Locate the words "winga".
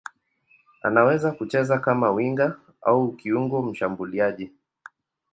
2.11-2.57